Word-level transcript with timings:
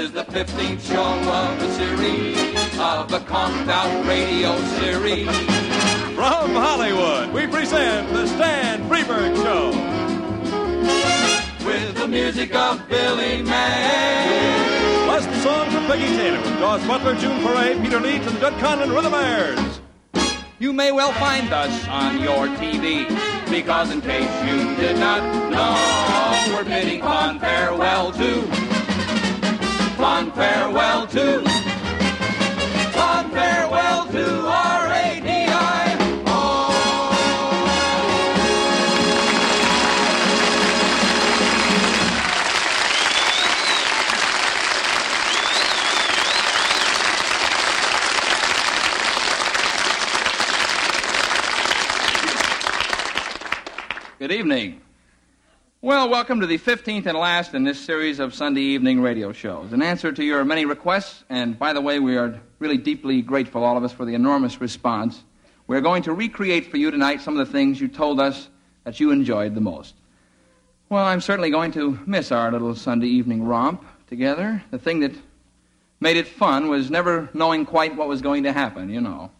is 0.00 0.12
the 0.12 0.24
15th 0.24 0.80
show 0.80 1.30
of 1.30 1.60
the 1.60 1.70
series 1.74 2.34
of 2.78 3.10
the 3.10 3.18
Conked 3.28 3.68
Out 3.68 4.06
Radio 4.06 4.56
series. 4.80 5.28
From 6.14 6.54
Hollywood, 6.54 7.30
we 7.34 7.46
present 7.46 8.10
the 8.10 8.26
Stan 8.26 8.80
Freberg 8.88 9.36
Show. 9.42 9.68
With 11.66 11.96
the 11.96 12.08
music 12.08 12.54
of 12.54 12.88
Billy 12.88 13.42
May. 13.42 15.04
Plus 15.04 15.26
the 15.26 15.40
songs 15.42 15.74
of 15.74 15.82
Peggy 15.82 16.16
Taylor, 16.16 16.42
Daws 16.58 16.82
Butler, 16.86 17.14
June 17.16 17.38
Foray, 17.42 17.78
Peter 17.82 18.00
Leeds, 18.00 18.26
and 18.26 18.36
the 18.36 18.40
Jud 18.40 18.54
Conlon 18.54 18.98
Rhythmaires. 18.98 19.80
You 20.58 20.72
may 20.72 20.92
well 20.92 21.12
find 21.12 21.52
us 21.52 21.86
on 21.88 22.18
your 22.22 22.46
TV, 22.56 23.06
because 23.50 23.92
in 23.92 24.00
case 24.00 24.32
you 24.46 24.76
did 24.76 24.96
not 24.96 25.20
know, 25.50 26.54
we're 26.54 26.64
bidding 26.64 27.02
fond 27.02 27.40
farewell 27.40 28.12
to, 28.12 28.69
fond 30.00 30.32
farewell 30.34 31.06
to, 31.06 31.42
farewell 33.34 34.06
to 34.06 34.46
R-A-D-I. 34.48 35.96
Good 54.18 54.32
evening. 54.32 54.80
Well, 55.82 56.10
welcome 56.10 56.40
to 56.40 56.46
the 56.46 56.58
15th 56.58 57.06
and 57.06 57.16
last 57.16 57.54
in 57.54 57.64
this 57.64 57.80
series 57.80 58.18
of 58.18 58.34
Sunday 58.34 58.60
evening 58.60 59.00
radio 59.00 59.32
shows. 59.32 59.72
In 59.72 59.80
answer 59.80 60.12
to 60.12 60.22
your 60.22 60.44
many 60.44 60.66
requests, 60.66 61.24
and 61.30 61.58
by 61.58 61.72
the 61.72 61.80
way, 61.80 61.98
we 61.98 62.18
are 62.18 62.38
really 62.58 62.76
deeply 62.76 63.22
grateful, 63.22 63.64
all 63.64 63.78
of 63.78 63.82
us, 63.82 63.90
for 63.90 64.04
the 64.04 64.12
enormous 64.12 64.60
response, 64.60 65.24
we're 65.68 65.80
going 65.80 66.02
to 66.02 66.12
recreate 66.12 66.70
for 66.70 66.76
you 66.76 66.90
tonight 66.90 67.22
some 67.22 67.34
of 67.34 67.46
the 67.46 67.50
things 67.50 67.80
you 67.80 67.88
told 67.88 68.20
us 68.20 68.50
that 68.84 69.00
you 69.00 69.10
enjoyed 69.10 69.54
the 69.54 69.62
most. 69.62 69.94
Well, 70.90 71.06
I'm 71.06 71.22
certainly 71.22 71.48
going 71.48 71.72
to 71.72 71.98
miss 72.04 72.30
our 72.30 72.52
little 72.52 72.74
Sunday 72.74 73.08
evening 73.08 73.42
romp 73.42 73.82
together. 74.06 74.62
The 74.70 74.78
thing 74.78 75.00
that 75.00 75.14
made 75.98 76.18
it 76.18 76.28
fun 76.28 76.68
was 76.68 76.90
never 76.90 77.30
knowing 77.32 77.64
quite 77.64 77.96
what 77.96 78.06
was 78.06 78.20
going 78.20 78.42
to 78.42 78.52
happen, 78.52 78.90
you 78.90 79.00
know. 79.00 79.30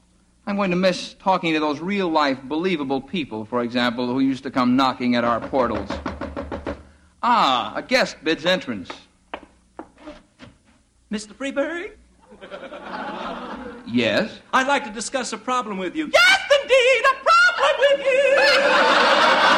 I'm 0.46 0.56
going 0.56 0.70
to 0.70 0.76
miss 0.76 1.12
talking 1.18 1.52
to 1.52 1.60
those 1.60 1.80
real 1.80 2.08
life, 2.08 2.42
believable 2.42 3.02
people, 3.02 3.44
for 3.44 3.62
example, 3.62 4.06
who 4.06 4.20
used 4.20 4.44
to 4.44 4.50
come 4.50 4.74
knocking 4.74 5.16
at 5.16 5.22
our 5.22 5.38
portals. 5.38 5.90
Ah, 7.22 7.72
a 7.76 7.82
guest 7.82 8.16
bids 8.24 8.46
entrance. 8.46 8.90
Mr. 11.12 11.34
Freberg, 11.34 11.92
Yes? 13.86 14.38
I'd 14.52 14.68
like 14.68 14.84
to 14.84 14.90
discuss 14.90 15.32
a 15.32 15.38
problem 15.38 15.76
with 15.78 15.96
you. 15.96 16.08
Yes, 16.12 16.40
indeed, 16.62 17.04
a 17.04 17.14
problem 17.24 17.98
with 17.98 18.06
you! 18.06 19.50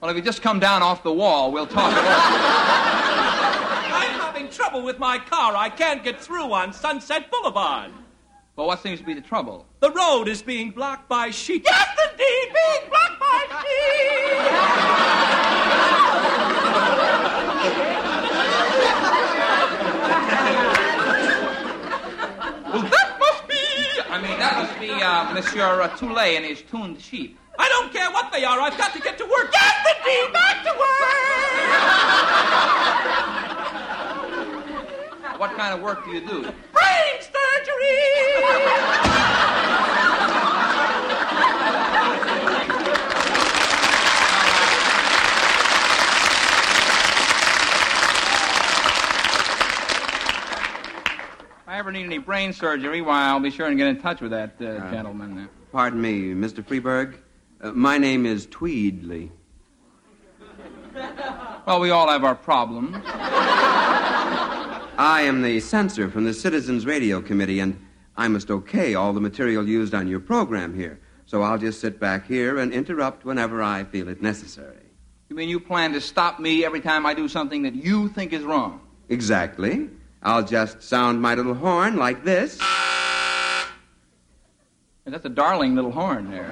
Well, 0.00 0.10
if 0.10 0.16
you 0.16 0.22
just 0.22 0.42
come 0.42 0.58
down 0.58 0.82
off 0.82 1.04
the 1.04 1.12
wall, 1.12 1.52
we'll 1.52 1.66
talk. 1.66 1.92
it 1.92 1.98
over. 1.98 2.06
I'm 3.94 4.20
having 4.20 4.48
trouble 4.50 4.82
with 4.82 4.98
my 4.98 5.18
car. 5.18 5.54
I 5.54 5.68
can't 5.68 6.02
get 6.02 6.20
through 6.20 6.52
on 6.52 6.72
Sunset 6.72 7.30
Boulevard. 7.30 7.92
Well, 8.56 8.66
what 8.66 8.82
seems 8.82 9.00
to 9.00 9.06
be 9.06 9.14
the 9.14 9.20
trouble? 9.20 9.66
The 9.80 9.90
road 9.90 10.28
is 10.28 10.42
being 10.42 10.70
blocked 10.70 11.08
by 11.08 11.30
sheep. 11.30 11.62
Yes, 11.64 11.88
indeed, 12.10 12.52
being 12.52 12.90
blocked 12.90 13.18
by 13.18 13.62
sheep! 13.62 15.52
Well, 22.72 22.82
that 22.90 23.16
must 23.18 23.48
be. 23.48 23.54
I 24.10 24.18
mean, 24.20 24.38
that 24.38 24.54
must 24.56 24.78
be 24.80 24.90
uh, 24.90 25.32
Monsieur 25.34 25.82
uh, 25.82 25.88
Toulet 25.96 26.36
and 26.36 26.44
his 26.44 26.62
tuned 26.62 27.00
sheep. 27.00 27.38
I 27.58 27.68
don't 27.68 27.92
care 27.92 28.10
what 28.10 28.32
they 28.32 28.44
are. 28.44 28.60
I've 28.60 28.76
got 28.78 28.92
to 28.94 29.00
get 29.00 29.18
to 29.18 29.24
work. 29.24 29.50
Yes, 29.52 29.86
indeed, 29.98 30.32
back 30.32 30.62
to 30.64 30.70
work! 30.70 30.78
What 35.38 35.52
kind 35.56 35.74
of 35.74 35.80
work 35.82 36.04
do 36.04 36.12
you 36.12 36.20
do? 36.20 36.42
Brain 36.42 37.20
surgery! 37.20 37.31
If 37.31 37.31
I 37.31 37.31
ever 51.82 51.90
need 51.90 52.04
any 52.04 52.18
brain 52.18 52.52
surgery, 52.52 53.02
why, 53.02 53.24
I'll 53.24 53.40
be 53.40 53.50
sure 53.50 53.66
and 53.66 53.76
get 53.76 53.88
in 53.88 54.00
touch 54.00 54.20
with 54.20 54.30
that 54.30 54.54
uh, 54.60 54.88
gentleman. 54.92 55.34
there. 55.34 55.48
Pardon 55.72 56.00
me, 56.00 56.32
Mr. 56.32 56.64
Freberg. 56.64 57.16
Uh, 57.60 57.72
my 57.72 57.98
name 57.98 58.24
is 58.24 58.46
Tweedley. 58.46 59.30
Well, 61.66 61.80
we 61.80 61.90
all 61.90 62.08
have 62.08 62.22
our 62.22 62.36
problems. 62.36 62.94
I 64.98 65.22
am 65.22 65.40
the 65.40 65.58
censor 65.60 66.10
from 66.10 66.24
the 66.24 66.34
Citizens 66.34 66.84
Radio 66.84 67.22
Committee, 67.22 67.60
and 67.60 67.80
I 68.14 68.28
must 68.28 68.50
okay 68.50 68.94
all 68.94 69.14
the 69.14 69.20
material 69.20 69.66
used 69.66 69.94
on 69.94 70.06
your 70.06 70.20
program 70.20 70.74
here. 70.74 71.00
So 71.24 71.40
I'll 71.40 71.56
just 71.56 71.80
sit 71.80 71.98
back 71.98 72.26
here 72.26 72.58
and 72.58 72.72
interrupt 72.74 73.24
whenever 73.24 73.62
I 73.62 73.84
feel 73.84 74.08
it 74.08 74.20
necessary. 74.20 74.76
You 75.30 75.36
mean 75.36 75.48
you 75.48 75.58
plan 75.60 75.94
to 75.94 76.00
stop 76.00 76.38
me 76.40 76.62
every 76.62 76.80
time 76.80 77.06
I 77.06 77.14
do 77.14 77.26
something 77.26 77.62
that 77.62 77.74
you 77.74 78.08
think 78.08 78.34
is 78.34 78.42
wrong? 78.42 78.82
Exactly. 79.08 79.88
I'll 80.22 80.44
just 80.44 80.82
sound 80.82 81.22
my 81.22 81.34
little 81.34 81.54
horn 81.54 81.96
like 81.96 82.22
this. 82.22 82.58
That's 85.06 85.24
a 85.24 85.30
darling 85.30 85.74
little 85.74 85.90
horn 85.90 86.30
there. 86.30 86.50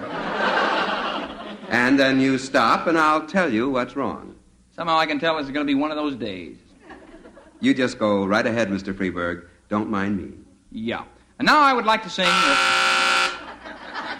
And 1.68 1.98
then 1.98 2.20
you 2.20 2.38
stop, 2.38 2.86
and 2.86 2.98
I'll 2.98 3.26
tell 3.26 3.52
you 3.52 3.68
what's 3.68 3.96
wrong. 3.96 4.34
Somehow 4.74 4.98
I 4.98 5.04
can 5.04 5.20
tell 5.20 5.38
it's 5.38 5.50
going 5.50 5.66
to 5.66 5.70
be 5.70 5.78
one 5.78 5.90
of 5.90 5.96
those 5.96 6.16
days. 6.16 6.56
You 7.60 7.74
just 7.74 7.98
go 7.98 8.24
right 8.24 8.46
ahead, 8.46 8.68
Mr. 8.70 8.94
Freberg. 8.94 9.46
Don't 9.68 9.90
mind 9.90 10.16
me. 10.18 10.32
Yeah. 10.72 11.04
And 11.38 11.46
now 11.46 11.60
I 11.60 11.72
would 11.72 11.84
like 11.84 12.02
to 12.04 12.10
sing. 12.10 12.26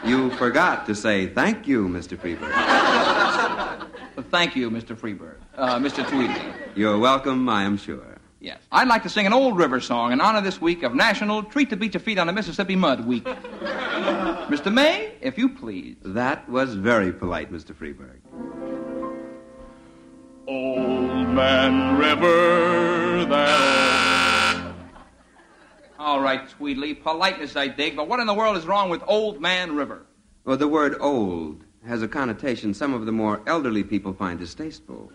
Uh, 0.03 0.07
You 0.09 0.31
forgot 0.31 0.87
to 0.87 0.95
say 0.95 1.27
thank 1.27 1.69
you, 1.69 1.87
Mr. 1.87 2.17
Freberg. 2.17 2.51
thank 4.31 4.57
you, 4.57 4.71
Mr. 4.71 4.97
Freberg. 4.97 5.37
Uh, 5.57 5.79
Mr. 5.79 6.07
Tweedy. 6.09 6.35
You're 6.75 6.97
welcome, 6.99 7.47
I 7.49 7.65
am 7.65 7.77
sure. 7.77 8.17
Yes. 8.41 8.59
I'd 8.73 8.89
like 8.89 9.03
to 9.03 9.11
sing 9.11 9.27
an 9.27 9.35
old 9.35 9.59
river 9.59 9.79
song 9.81 10.13
in 10.13 10.21
honor 10.23 10.41
this 10.41 10.59
week 10.61 10.83
of 10.83 10.95
National 10.95 11.43
Treat 11.43 11.69
the 11.69 11.77
Beach 11.77 11.95
of 11.95 12.03
Feet 12.03 12.19
on 12.19 12.27
the 12.27 12.33
Mississippi 12.33 12.77
Mud 12.77 13.07
Week. 13.07 13.25
Mr. 14.55 14.73
May, 14.73 15.13
if 15.21 15.37
you 15.37 15.51
please. 15.51 15.97
That 16.03 16.49
was 16.49 16.75
very 16.75 17.13
polite, 17.13 17.53
Mr. 17.53 17.75
Freberg. 17.75 18.21
Man 21.35 21.97
River, 21.97 23.25
that 23.27 24.75
All 25.99 26.21
right, 26.21 26.49
Tweedley. 26.49 26.95
Politeness 26.95 27.55
I 27.57 27.69
dig, 27.69 27.95
but 27.97 28.09
what 28.09 28.19
in 28.21 28.27
the 28.27 28.35
world 28.35 28.57
is 28.57 28.67
wrong 28.67 28.91
with 28.91 29.03
Old 29.07 29.41
Man 29.41 29.77
River? 29.77 30.07
Well, 30.45 30.57
the 30.57 30.67
word 30.67 30.97
old 31.01 31.65
has 31.87 32.03
a 32.03 32.09
connotation 32.09 32.75
some 32.75 32.93
of 32.93 33.07
the 33.07 33.13
more 33.13 33.41
elderly 33.47 33.85
people 33.85 34.13
find 34.13 34.39
distasteful. 34.39 35.13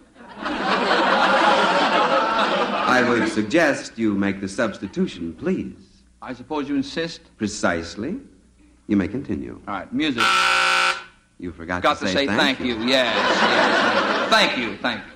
I 2.87 3.05
would 3.07 3.27
suggest 3.29 3.97
you 3.97 4.13
make 4.13 4.39
the 4.39 4.47
substitution, 4.47 5.33
please. 5.33 5.73
I 6.21 6.33
suppose 6.33 6.69
you 6.69 6.75
insist? 6.75 7.35
Precisely. 7.37 8.19
You 8.87 8.95
may 8.95 9.09
continue. 9.09 9.61
All 9.67 9.73
right, 9.73 9.91
music. 9.91 10.23
You 11.39 11.51
forgot 11.51 11.83
Got 11.83 11.99
to 11.99 12.07
say, 12.07 12.25
thank, 12.25 12.61
you. 12.61 12.77
Yes, 12.85 13.15
yes. 13.15 14.29
Thank 14.29 14.57
you, 14.57 14.77
thank 14.77 15.03
you. 15.05 15.11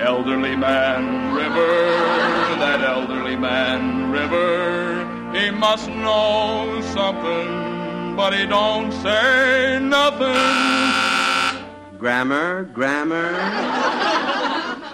Elderly 0.00 0.56
man 0.56 1.34
river, 1.34 1.92
that 2.58 2.80
elderly 2.80 3.36
man 3.36 4.10
river, 4.10 5.04
he 5.36 5.50
must 5.50 5.88
know 5.88 6.80
something, 6.92 8.16
but 8.16 8.32
he 8.32 8.46
don't 8.46 8.92
say 8.92 9.78
nothing. 9.80 11.12
Grammar, 11.98 12.64
grammar. 12.74 13.32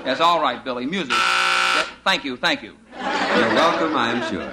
Yes, 0.04 0.20
all 0.20 0.40
right, 0.40 0.62
Billy. 0.64 0.86
Music. 0.86 1.10
Yeah, 1.10 1.86
thank 2.04 2.24
you, 2.24 2.36
thank 2.36 2.62
you. 2.62 2.76
You're 2.94 3.54
welcome, 3.54 3.96
I 3.96 4.10
am 4.10 4.22
sure. 4.30 4.50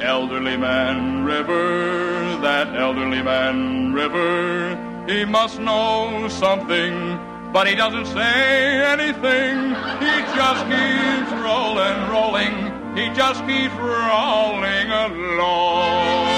Elderly 0.00 0.56
man 0.56 1.24
river, 1.24 2.38
that 2.40 2.74
elderly 2.74 3.22
man 3.22 3.92
river, 3.92 4.76
he 5.08 5.24
must 5.24 5.58
know 5.58 6.28
something, 6.28 7.18
but 7.52 7.66
he 7.66 7.74
doesn't 7.74 8.06
say 8.06 8.84
anything. 8.84 9.74
He 9.98 10.14
just 10.36 10.64
keeps 10.70 11.32
rolling, 11.42 12.08
rolling. 12.08 12.70
He 12.96 13.08
just 13.14 13.44
keeps 13.44 13.74
rolling 13.74 14.90
along. 14.90 16.30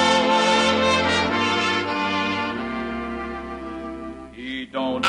He 4.33 4.65
don't 4.65 5.03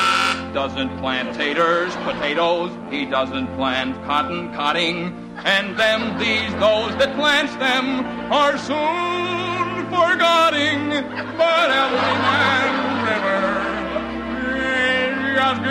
doesn't 0.52 0.96
plant 0.98 1.34
taters, 1.34 1.96
potatoes. 1.96 2.70
He 2.90 3.06
doesn't 3.06 3.46
plant 3.56 3.96
cotton, 4.04 4.52
cotting. 4.54 5.06
And 5.44 5.76
them 5.78 6.18
these 6.18 6.52
those 6.60 6.94
that 6.98 7.16
plants 7.16 7.54
them 7.56 8.04
are 8.30 8.58
soon 8.58 9.84
forgetting. 9.90 10.90
But 11.38 11.70
every 11.70 12.14
man 12.22 12.93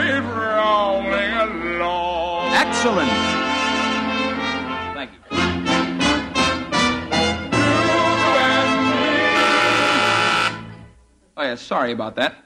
River 0.03 0.55
rolling 0.57 1.33
along. 1.33 2.53
Excellent. 2.53 3.09
Thank 4.94 5.11
you. 5.11 5.19
Oh, 11.35 11.41
yeah, 11.41 11.55
sorry 11.55 11.94
about 11.94 12.15
that. 12.17 12.43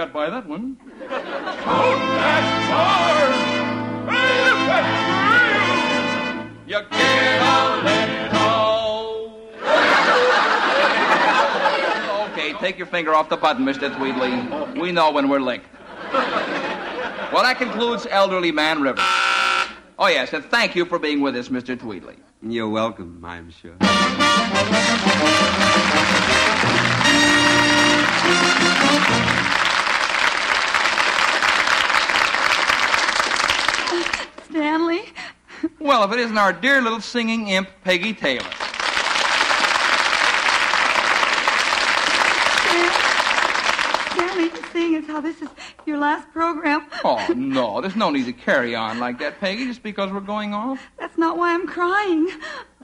Got 0.00 0.12
by 0.14 0.30
that 0.30 0.46
one. 0.46 0.78
You 6.66 6.80
get 6.90 7.42
a 7.42 7.54
little. 7.84 9.34
Okay, 12.30 12.54
take 12.54 12.78
your 12.78 12.86
finger 12.86 13.14
off 13.14 13.28
the 13.28 13.36
button, 13.36 13.66
Mr. 13.66 13.94
Tweedley. 13.94 14.80
We 14.80 14.90
know 14.90 15.10
when 15.10 15.28
we're 15.28 15.40
licked. 15.40 15.66
Well, 16.14 17.42
that 17.42 17.58
concludes 17.58 18.06
Elderly 18.10 18.52
Man 18.52 18.80
River. 18.80 19.02
Oh, 19.98 20.06
yes, 20.08 20.32
and 20.32 20.42
thank 20.46 20.74
you 20.74 20.86
for 20.86 20.98
being 20.98 21.20
with 21.20 21.36
us, 21.36 21.50
Mr. 21.50 21.78
Tweedley. 21.78 22.16
You're 22.40 22.70
welcome, 22.70 23.22
I'm 23.22 23.50
sure. 23.50 23.76
Stanley? 34.50 35.02
Well, 35.90 36.04
if 36.04 36.12
it 36.12 36.20
isn't 36.20 36.38
our 36.38 36.52
dear 36.52 36.80
little 36.80 37.00
singing 37.00 37.48
imp, 37.48 37.68
Peggy 37.82 38.14
Taylor. 38.14 38.46
Seeing 44.72 44.94
as 44.94 45.06
how 45.08 45.20
this 45.20 45.42
is 45.42 45.48
your 45.84 45.98
last 45.98 46.30
program, 46.30 46.86
Oh, 47.04 47.26
no, 47.34 47.80
there's 47.80 47.96
no 47.96 48.08
need 48.10 48.26
to 48.26 48.32
carry 48.32 48.76
on 48.76 49.00
like 49.00 49.18
that, 49.18 49.40
Peggy, 49.40 49.66
just 49.66 49.82
because 49.82 50.12
we're 50.12 50.20
going 50.20 50.54
off. 50.54 50.80
that's 50.96 51.18
not 51.18 51.36
why 51.36 51.52
I'm 51.54 51.66
crying. 51.66 52.30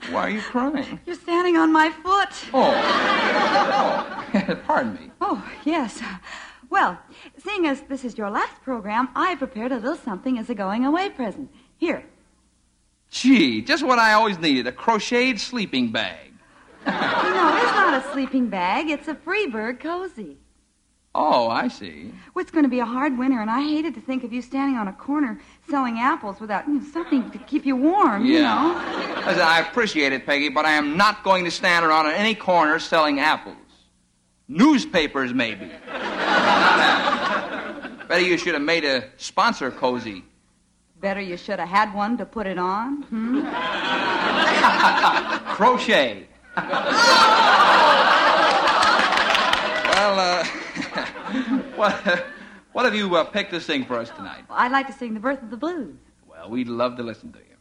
Why 0.09 0.23
are 0.23 0.29
you 0.29 0.41
crying? 0.41 0.99
You're 1.05 1.15
standing 1.15 1.55
on 1.55 1.71
my 1.71 1.89
foot. 1.89 2.29
Oh, 2.53 2.73
oh. 2.75 4.55
pardon 4.67 4.95
me. 4.95 5.11
Oh, 5.21 5.49
yes. 5.63 6.01
Well, 6.69 6.99
seeing 7.37 7.67
as 7.67 7.79
this 7.83 8.03
is 8.03 8.17
your 8.17 8.29
last 8.29 8.61
program, 8.63 9.07
I 9.15 9.35
prepared 9.35 9.71
a 9.71 9.75
little 9.77 9.95
something 9.95 10.37
as 10.37 10.49
a 10.49 10.55
going 10.55 10.83
away 10.85 11.07
present. 11.09 11.49
Here. 11.77 12.03
Gee, 13.09 13.61
just 13.61 13.85
what 13.85 13.99
I 13.99 14.13
always 14.13 14.37
needed 14.37 14.67
a 14.67 14.71
crocheted 14.71 15.39
sleeping 15.39 15.91
bag. 15.91 16.33
No, 16.85 16.91
it's 16.91 17.71
not 17.73 17.93
a 17.93 18.11
sleeping 18.13 18.49
bag. 18.49 18.89
It's 18.89 19.07
a 19.07 19.15
Freberg 19.15 19.79
cozy. 19.79 20.37
Oh, 21.19 21.49
I 21.49 21.67
see. 21.67 22.13
Well, 22.33 22.43
it's 22.43 22.51
going 22.51 22.63
to 22.63 22.69
be 22.69 22.79
a 22.79 22.85
hard 22.85 23.17
winter, 23.17 23.41
and 23.41 23.49
I 23.49 23.61
hated 23.61 23.95
to 23.95 24.01
think 24.01 24.23
of 24.23 24.31
you 24.31 24.41
standing 24.41 24.77
on 24.77 24.87
a 24.87 24.93
corner 24.93 25.39
selling 25.67 25.97
apples 25.97 26.39
without 26.39 26.67
you 26.67 26.75
know, 26.75 26.85
something 26.93 27.31
to 27.31 27.39
keep 27.39 27.65
you 27.65 27.75
warm, 27.75 28.23
you 28.23 28.41
know. 28.41 28.79
Listen, 29.25 29.41
I 29.41 29.65
appreciate 29.67 30.13
it, 30.13 30.27
Peggy, 30.27 30.49
but 30.49 30.65
I 30.65 30.73
am 30.73 30.95
not 30.95 31.23
going 31.23 31.43
to 31.45 31.51
stand 31.51 31.83
around 31.85 32.05
on 32.05 32.13
any 32.13 32.35
corner 32.35 32.77
selling 32.77 33.19
apples. 33.19 33.55
Newspapers, 34.47 35.33
maybe. 35.33 35.71
Better 38.07 38.21
you 38.21 38.37
should 38.37 38.53
have 38.53 38.61
made 38.61 38.85
a 38.85 39.09
sponsor 39.17 39.71
cozy. 39.71 40.23
Better 40.99 41.21
you 41.21 41.37
should 41.37 41.59
have 41.59 41.69
had 41.69 41.93
one 41.93 42.17
to 42.17 42.25
put 42.25 42.47
it 42.47 42.57
on. 42.57 43.03
Hmm? 43.03 43.41
Crochet. 45.53 46.25
well, 46.57 46.67
uh, 50.19 50.43
what, 51.75 52.25
what 52.71 52.85
have 52.85 52.95
you 52.95 53.15
uh, 53.15 53.23
picked 53.25 53.51
to 53.51 53.61
sing 53.61 53.85
for 53.85 53.97
us 53.97 54.09
tonight? 54.09 54.45
Well, 54.49 54.57
I'd 54.57 54.71
like 54.71 54.87
to 54.87 54.93
sing 54.93 55.13
The 55.13 55.19
Birth 55.19 55.43
of 55.43 55.51
the 55.51 55.57
Blues. 55.57 55.95
Well, 56.27 56.49
we'd 56.49 56.67
love 56.67 56.97
to 56.97 57.03
listen 57.03 57.31
to 57.33 57.39
you. 57.39 57.56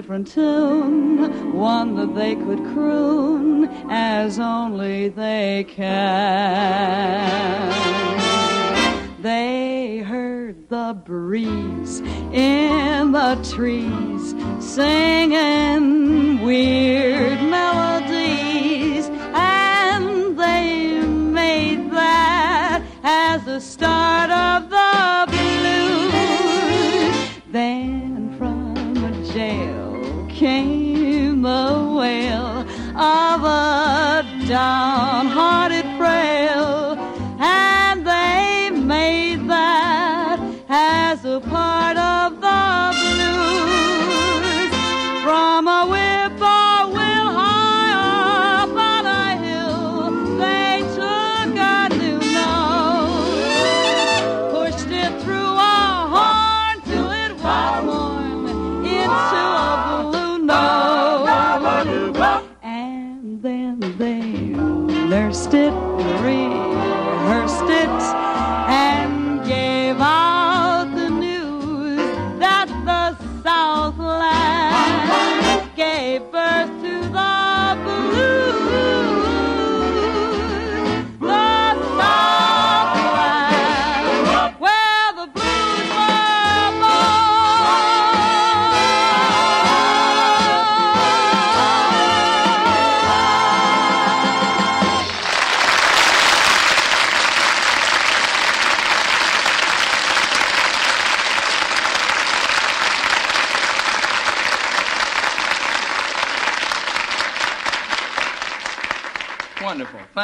Different 0.00 0.28
tune, 0.32 1.52
one 1.52 1.94
that 1.94 2.14
they 2.14 2.34
could 2.34 2.58
croon 2.72 3.68
as 3.90 4.38
only 4.38 5.10
they 5.10 5.66
can. 5.68 5.90
They 9.20 9.98
heard 9.98 10.70
the 10.70 10.98
breeze 11.04 12.00
in 12.32 13.12
the 13.12 13.34
trees 13.52 14.34
singing 14.58 16.40
weird 16.40 17.09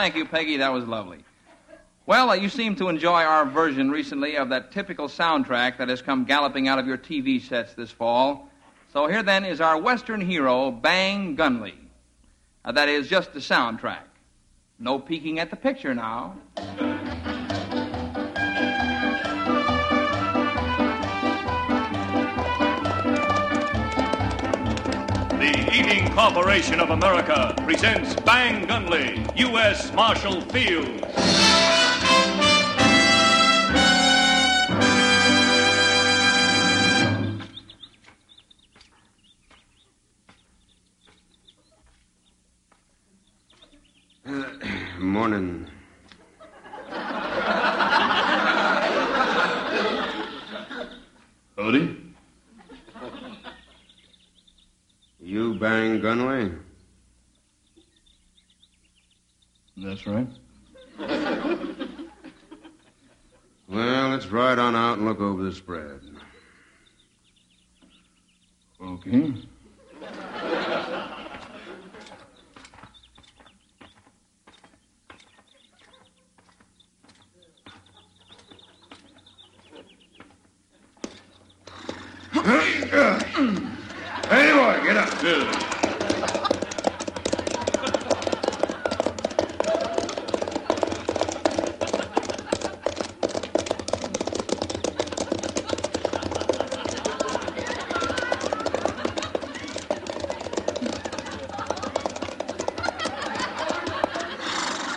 Thank 0.06 0.14
you, 0.14 0.24
Peggy. 0.24 0.58
That 0.58 0.72
was 0.72 0.84
lovely. 0.84 1.18
Well, 2.06 2.30
uh, 2.30 2.34
you 2.34 2.48
seem 2.48 2.76
to 2.76 2.88
enjoy 2.88 3.24
our 3.24 3.44
version 3.44 3.90
recently 3.90 4.36
of 4.36 4.50
that 4.50 4.70
typical 4.70 5.08
soundtrack 5.08 5.78
that 5.78 5.88
has 5.88 6.00
come 6.00 6.24
galloping 6.24 6.68
out 6.68 6.78
of 6.78 6.86
your 6.86 6.96
TV 6.96 7.42
sets 7.42 7.74
this 7.74 7.90
fall. 7.90 8.48
So 8.92 9.08
here 9.08 9.24
then 9.24 9.44
is 9.44 9.60
our 9.60 9.76
Western 9.76 10.20
hero, 10.20 10.70
Bang 10.70 11.36
Gunley. 11.36 11.74
Uh, 12.64 12.70
that 12.70 12.88
is 12.88 13.08
just 13.08 13.32
the 13.32 13.40
soundtrack. 13.40 14.04
No 14.78 15.00
peeking 15.00 15.40
at 15.40 15.50
the 15.50 15.56
picture 15.56 15.92
now. 15.92 16.36
The 25.34 25.68
Eating 25.72 26.05
Corporation 26.16 26.80
of 26.80 26.88
America 26.88 27.54
presents 27.58 28.16
Bang 28.22 28.66
Gunley, 28.66 29.18
U.S. 29.36 29.92
Marshal 29.92 30.40
Fields. 30.40 31.45
Right. 60.06 60.28
Well, 63.68 64.08
let's 64.10 64.26
ride 64.26 64.58
on 64.58 64.76
out 64.76 64.98
and 64.98 65.06
look 65.06 65.20
over 65.20 65.42
the 65.42 65.52
spread. 65.52 66.00
Okay. 68.80 69.34
Hey, 84.28 84.52
boy, 84.52 84.84
get 84.84 84.96
up. 84.96 85.08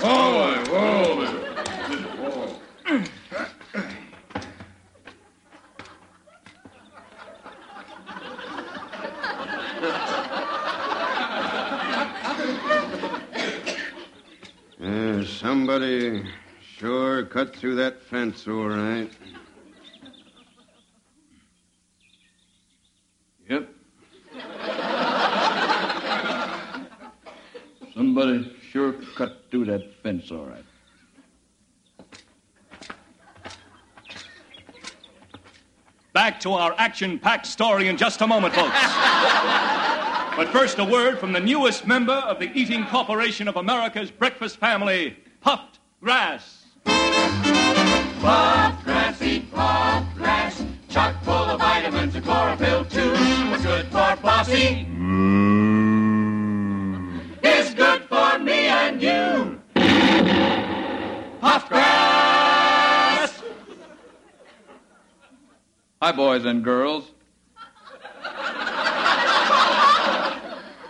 Oh, 0.02 0.66
whoa. 0.70 1.26
Yeah, 14.82 15.26
somebody 15.26 16.24
sure 16.78 17.26
cut 17.46 17.56
through 17.56 17.76
that 17.76 18.02
fence 18.02 18.46
all 18.50 18.68
right. 18.68 19.10
Yep. 23.48 23.70
Somebody 27.94 28.58
sure 28.70 28.92
cut 29.16 29.46
through 29.50 29.64
that 29.68 29.90
fence 30.04 30.30
all 30.34 30.48
right. 30.48 30.66
Back 36.12 36.42
to 36.42 36.52
our 36.52 36.76
action 36.78 37.18
packed 37.18 37.46
story 37.46 37.88
in 37.88 37.96
just 37.96 38.20
a 38.20 38.28
moment, 38.28 38.54
folks. 38.54 38.76
but 40.36 40.50
first, 40.52 40.78
a 40.80 40.84
word 40.84 41.18
from 41.18 41.32
the 41.32 41.40
newest 41.40 41.88
member 41.88 42.12
of 42.12 42.38
the 42.40 42.52
Eating 42.54 42.86
Corporation 42.88 43.48
of 43.48 43.56
America's 43.56 44.12
breakfast 44.12 44.58
family, 44.58 45.16
Puffed 45.40 45.80
Grass. 46.02 46.59
Puff 48.22 48.84
grass, 48.84 49.22
eat 49.22 49.52
puff 49.52 50.06
grass, 50.16 50.64
chock 50.90 51.24
full 51.24 51.34
of 51.34 51.60
vitamins 51.60 52.16
and 52.16 52.24
chlorophyll 52.24 52.86
too. 52.86 53.12
What's 53.50 53.64
good 53.64 53.86
for 53.88 54.16
Flossie 54.22 54.86
mm. 54.88 55.50
is 57.44 57.74
good 57.74 58.04
for 58.04 58.40
me 58.40 58.68
and 58.68 59.02
you. 59.02 59.60
Puff 61.42 61.70
grass. 61.70 63.42
Hi, 66.02 66.12
boys 66.12 66.46
and 66.46 66.64
girls. 66.64 67.12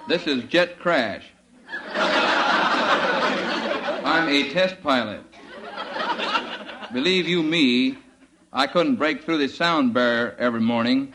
This 0.08 0.26
is 0.26 0.44
Jet 0.46 0.80
Crash. 0.80 1.26
I'm 4.04 4.28
a 4.28 4.50
test 4.50 4.82
pilot. 4.82 5.22
Believe 6.92 7.28
you 7.28 7.44
me, 7.44 7.98
I 8.52 8.66
couldn't 8.66 8.96
break 8.96 9.24
through 9.24 9.38
the 9.38 9.48
sound 9.48 9.94
barrier 9.94 10.36
every 10.40 10.60
morning. 10.60 11.14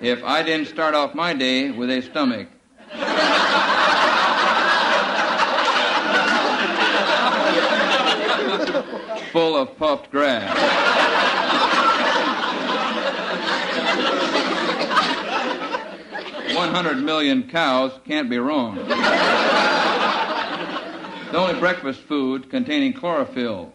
If 0.00 0.24
I 0.24 0.42
didn't 0.44 0.66
start 0.66 0.94
off 0.94 1.14
my 1.14 1.34
day 1.34 1.70
with 1.70 1.88
a 1.88 2.02
stomach. 2.02 2.48
full 9.30 9.56
of 9.56 9.78
puffed 9.78 10.10
grass. 10.10 10.56
One 16.56 16.74
hundred 16.74 17.04
million 17.04 17.48
cows 17.48 17.92
can't 18.04 18.28
be 18.28 18.38
wrong. 18.38 18.76
The 21.30 21.38
only 21.38 21.60
breakfast 21.60 22.00
food 22.00 22.50
containing 22.50 22.92
chlorophyll. 22.92 23.72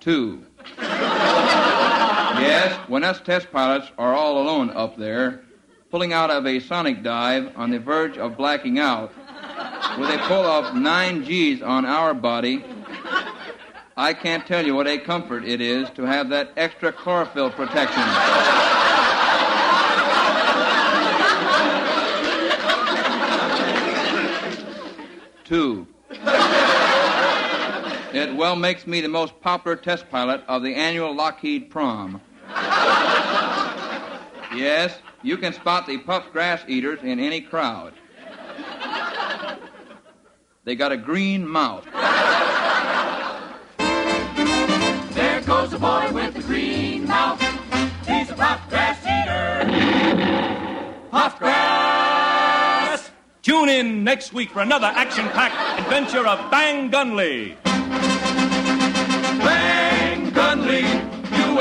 Two. 0.00 0.44
Yes, 0.76 2.76
when 2.88 3.04
us 3.04 3.20
test 3.20 3.52
pilots 3.52 3.86
are 3.96 4.12
all 4.12 4.42
alone 4.42 4.70
up 4.70 4.96
there, 4.96 5.42
pulling 5.92 6.12
out 6.12 6.30
of 6.30 6.46
a 6.46 6.58
sonic 6.58 7.04
dive 7.04 7.56
on 7.56 7.70
the 7.70 7.78
verge 7.78 8.18
of 8.18 8.36
blacking 8.36 8.80
out, 8.80 9.12
with 10.00 10.10
a 10.10 10.18
pull 10.26 10.44
of 10.44 10.74
nine 10.74 11.24
G's 11.24 11.62
on 11.62 11.86
our 11.86 12.12
body, 12.12 12.64
I 13.96 14.12
can't 14.12 14.44
tell 14.44 14.66
you 14.66 14.74
what 14.74 14.88
a 14.88 14.98
comfort 14.98 15.44
it 15.44 15.60
is 15.60 15.88
to 15.90 16.02
have 16.02 16.30
that 16.30 16.52
extra 16.56 16.90
chlorophyll 16.90 17.50
protection. 17.50 18.02
Two. 25.44 25.86
It 28.12 28.34
well 28.34 28.56
makes 28.56 28.88
me 28.88 29.00
the 29.00 29.08
most 29.08 29.40
popular 29.40 29.76
test 29.76 30.10
pilot 30.10 30.42
of 30.48 30.62
the 30.64 30.74
annual 30.74 31.14
Lockheed 31.14 31.70
prom. 31.70 32.20
Yes, 34.52 34.98
you 35.22 35.36
can 35.36 35.52
spot 35.52 35.86
the 35.86 35.98
puffed 35.98 36.32
grass 36.32 36.60
eaters 36.66 36.98
in 37.04 37.20
any 37.20 37.40
crowd. 37.40 37.94
They 40.64 40.74
got 40.74 40.90
a 40.90 40.96
green 40.96 41.46
mouth. 41.46 41.84
There 45.14 45.40
goes 45.42 45.72
a 45.72 45.78
boy 45.78 46.10
with 46.12 46.36
a 46.36 46.42
green 46.42 47.06
mouth. 47.06 47.40
He's 48.08 48.28
a 48.28 48.34
puff 48.34 48.68
grass 48.68 48.98
eater. 49.06 49.64
Puff 51.12 51.38
grass. 51.38 53.10
Tune 53.42 53.68
in 53.68 54.02
next 54.02 54.32
week 54.32 54.50
for 54.50 54.62
another 54.62 54.88
action 54.88 55.28
packed 55.28 55.80
adventure 55.80 56.26
of 56.26 56.50
Bang 56.50 56.90
Gunley. 56.90 57.56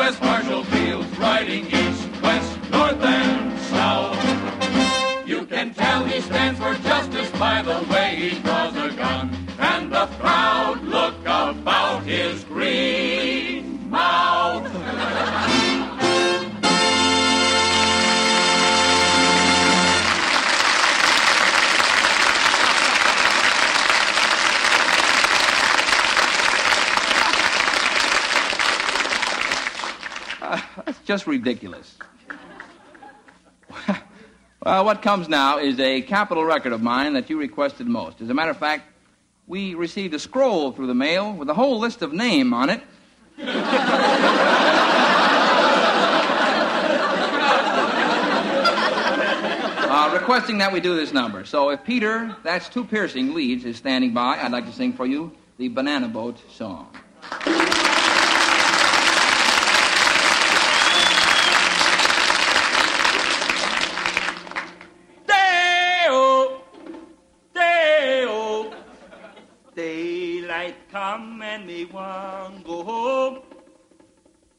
U.S. 0.10 0.22
Marshal 0.22 0.64
Fields, 0.64 1.20
riding 1.20 1.68
east, 1.68 2.10
west, 2.24 2.72
north, 2.72 3.00
and 3.00 3.60
south. 3.70 5.28
You 5.28 5.46
can 5.46 5.72
tell 5.72 6.04
he 6.04 6.20
stands 6.20 6.60
for 6.60 6.74
justice 6.82 7.30
by 7.38 7.62
the 7.62 7.86
way 7.94 8.16
he 8.16 8.40
draws 8.40 8.76
a 8.76 8.90
gun 8.96 9.30
and 9.60 9.92
the 9.94 10.08
proud 10.18 10.84
look 10.84 11.14
about 11.22 12.02
his 12.06 12.44
green 12.46 13.88
mouth. 13.88 14.39
Just 31.10 31.26
ridiculous. 31.26 31.98
well, 34.64 34.86
what 34.86 35.02
comes 35.02 35.28
now 35.28 35.58
is 35.58 35.80
a 35.80 36.04
Capitol 36.04 36.46
record 36.46 36.72
of 36.72 36.84
mine 36.84 37.14
that 37.14 37.32
you 37.32 37.40
requested 37.40 37.88
most. 37.88 38.22
As 38.22 38.30
a 38.30 38.34
matter 38.36 38.52
of 38.52 38.58
fact, 38.58 38.84
we 39.48 39.74
received 39.74 40.14
a 40.14 40.20
scroll 40.20 40.72
through 40.72 40.86
the 40.86 40.94
mail 40.94 41.34
with 41.34 41.50
a 41.50 41.56
whole 41.56 41.80
list 41.80 42.04
of 42.04 42.14
name 42.14 42.54
on 42.54 42.70
it. 42.70 42.84
uh, 49.90 50.12
requesting 50.14 50.60
that 50.60 50.72
we 50.72 50.80
do 50.80 50.96
this 50.96 51.12
number. 51.12 51.44
So 51.44 51.72
if 51.72 51.84
Peter, 51.84 52.36
that's 52.44 52.70
too 52.70 52.86
piercing, 52.86 53.34
leads, 53.34 53.66
is 53.66 53.78
standing 53.78 54.14
by, 54.14 54.38
I'd 54.38 54.52
like 54.52 54.68
to 54.68 54.74
sing 54.74 54.94
for 54.94 55.08
you 55.08 55.32
the 55.58 55.70
Banana 55.70 56.08
Boat 56.08 56.38
song. 56.52 56.96
Come 70.92 71.42
and 71.42 71.66
me 71.66 71.86
go 71.86 72.84
home. 72.84 73.40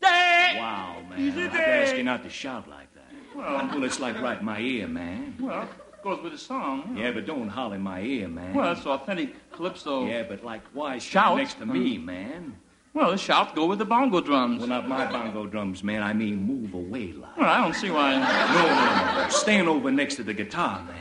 Day. 0.01 0.57
Wow, 0.59 1.03
man. 1.11 1.21
Easy 1.21 1.43
I'd 1.43 1.53
day. 1.53 1.83
ask 1.85 1.97
you 1.97 2.03
not 2.03 2.23
to 2.23 2.31
shout 2.31 2.69
like 2.69 2.89
that. 2.95 3.13
Well, 3.37 3.85
it's 3.85 4.01
like 4.01 4.21
right 4.21 4.39
in 4.39 4.45
my 4.45 4.59
ear, 4.61 4.89
man. 4.89 5.37
Well, 5.39 5.69
goes 6.03 6.23
with 6.23 6.33
the 6.33 6.39
song. 6.39 6.97
Yeah, 6.99 7.11
but 7.11 7.27
don't 7.27 7.49
holler 7.49 7.77
in 7.77 7.83
my 7.83 8.01
ear, 8.01 8.29
man. 8.29 8.55
Well, 8.55 8.73
it's 8.73 8.87
authentic 8.87 9.35
calypso. 9.53 10.07
yeah, 10.07 10.23
but 10.23 10.43
like, 10.43 10.63
why 10.73 10.99
Shout. 10.99 11.37
next 11.37 11.59
to 11.59 11.67
me, 11.67 11.99
man? 11.99 12.57
Well, 12.95 13.13
the 13.13 13.19
shout 13.19 13.55
go 13.55 13.67
with 13.67 13.79
the 13.79 13.85
bongo 13.85 14.21
drums. 14.21 14.61
Well, 14.61 14.69
not 14.69 14.89
my 14.89 15.11
bongo 15.11 15.47
drums, 15.47 15.85
man. 15.85 16.03
I 16.03 16.13
mean, 16.13 16.43
move 16.43 16.75
away, 16.75 17.13
like. 17.13 17.37
Well, 17.37 17.49
I 17.49 17.61
don't 17.61 17.75
see 17.75 17.91
why. 17.91 18.15
No, 18.15 19.19
no, 19.19 19.23
no. 19.23 19.29
Stand 19.29 19.69
over 19.69 19.93
next 19.93 20.17
to 20.17 20.25
the 20.25 20.35
guitar, 20.35 20.83
man. 20.85 20.97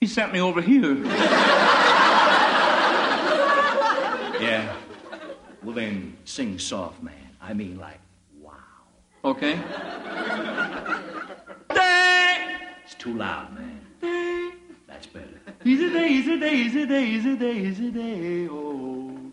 He 0.00 0.06
sent 0.08 0.32
me 0.32 0.40
over 0.40 0.60
here. 0.60 0.94
Yeah. 4.44 4.76
Well, 5.62 5.74
then, 5.74 6.16
sing 6.24 6.58
soft, 6.58 7.02
man. 7.02 7.14
I 7.40 7.54
mean, 7.54 7.78
like, 7.78 8.00
wow. 8.40 8.52
Okay. 9.24 9.54
Day. 11.72 12.40
It's 12.84 12.94
too 12.96 13.14
loud, 13.14 13.48
man. 13.54 13.80
That's 14.86 15.06
better. 15.06 15.40
Easy 15.64 15.88
day, 15.90 16.08
easy 16.08 16.38
day, 16.38 16.54
easy 16.54 16.84
day, 16.84 17.04
easy 17.06 17.36
day, 17.36 17.56
easy 17.56 17.90
day, 17.90 18.48
oh. 18.50 19.32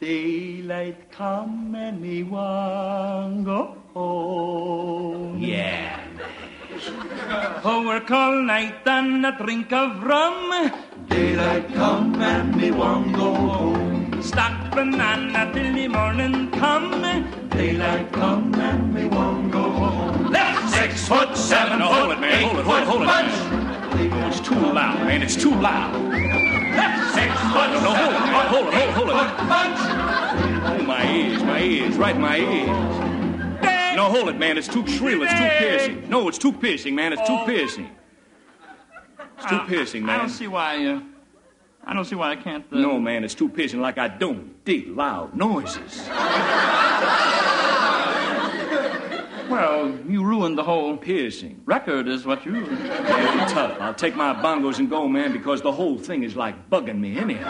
Daylight 0.00 1.10
come 1.12 1.76
and 1.76 2.00
me 2.00 2.24
want 2.24 3.44
go 3.44 3.76
home. 3.94 5.38
Yeah. 5.38 6.00
Oh, 7.64 7.86
work 7.86 8.10
all 8.10 8.42
night 8.42 8.86
and 8.86 9.24
a 9.24 9.32
drink 9.38 9.72
of 9.72 10.02
rum. 10.02 10.72
Daylight 11.08 11.72
come 11.74 12.20
and 12.20 12.56
me 12.56 12.70
want 12.72 13.12
go 13.14 13.34
home. 13.34 13.97
Stack 14.20 14.74
banana 14.74 15.50
till 15.52 15.74
the 15.74 15.88
morning 15.88 16.50
come. 16.50 17.02
Daylight 17.50 18.12
come 18.12 18.54
and 18.54 18.94
me 18.94 19.06
want 19.06 19.50
go 19.52 19.62
home. 19.70 20.32
Left 20.32 20.74
Six 20.74 21.08
foot 21.08 21.36
seven. 21.36 21.78
No, 21.78 21.86
hold 21.86 22.12
it, 22.12 22.20
man. 22.20 22.42
Hold 22.44 22.58
it, 22.58 22.64
hold 22.64 22.80
it, 22.80 22.86
hold 22.86 23.02
it. 23.02 23.06
Man. 23.06 24.10
No, 24.10 24.28
it's 24.28 24.40
too 24.40 24.54
loud, 24.54 24.98
man. 25.06 25.22
It's 25.22 25.36
too 25.36 25.54
loud. 25.54 25.94
Left 26.12 27.14
six 27.14 27.32
foot 27.52 27.70
No, 27.82 27.94
hold 27.94 28.14
it, 28.14 28.20
man. 28.20 28.46
Hold 28.46 28.66
it, 28.66 28.74
hold 28.74 28.88
it, 28.88 28.94
hold 28.94 29.10
it. 29.10 29.36
punch. 29.48 30.80
Oh, 30.80 30.84
my 30.84 31.10
ears, 31.12 31.42
my 31.42 31.60
ears, 31.62 31.96
right 31.96 32.14
in 32.14 32.20
my 32.20 32.38
ears. 32.38 33.96
No, 33.96 34.04
hold 34.04 34.28
it, 34.28 34.38
man. 34.38 34.58
It's 34.58 34.68
too 34.68 34.86
shrill. 34.86 35.22
It's 35.22 35.32
too 35.32 35.48
piercing. 35.58 36.08
No, 36.08 36.28
it's 36.28 36.38
too 36.38 36.52
piercing, 36.52 36.94
man. 36.94 37.12
It's 37.12 37.26
too 37.26 37.38
piercing. 37.46 37.88
It's 39.36 39.46
too 39.46 39.60
piercing, 39.66 40.04
man. 40.04 40.16
I 40.16 40.18
don't 40.18 40.28
see 40.28 40.48
why. 40.48 40.84
Uh, 40.84 41.00
I 41.90 41.94
don't 41.94 42.04
see 42.04 42.14
why 42.16 42.30
I 42.32 42.36
can't. 42.36 42.64
Uh, 42.70 42.76
No, 42.78 43.00
man, 43.00 43.24
it's 43.24 43.34
too 43.34 43.48
piercing. 43.48 43.80
Like 43.80 43.96
I 43.98 44.08
don't 44.08 44.62
dig 44.64 44.88
loud 44.94 45.34
noises. 45.34 46.06
Well, 49.48 49.98
you 50.06 50.22
ruined 50.24 50.58
the 50.58 50.62
whole 50.62 50.98
Piercing. 50.98 51.62
record, 51.64 52.06
is 52.06 52.26
what 52.26 52.44
you. 52.44 52.66
Very 52.66 53.38
tough. 53.48 53.80
I'll 53.80 53.94
take 53.94 54.14
my 54.14 54.34
bongos 54.34 54.78
and 54.78 54.90
go, 54.90 55.08
man, 55.08 55.32
because 55.32 55.62
the 55.62 55.72
whole 55.72 55.96
thing 55.98 56.22
is 56.22 56.36
like 56.36 56.68
bugging 56.68 56.98
me 57.00 57.16
anyhow. 57.18 57.48